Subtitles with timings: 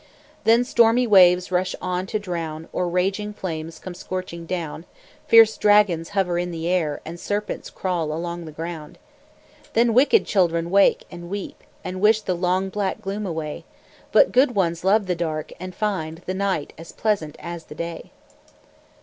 [0.45, 4.85] Then stormy waves rush on to drown, Or raging flames come scorching round,
[5.27, 8.97] Fierce dragons hover in the air, And serpents crawl along the ground.
[9.73, 13.63] Then wicked children wake and weep, And wish the long black gloom away;
[14.11, 18.09] But good ones love the dark, and find The night as pleasant as the day.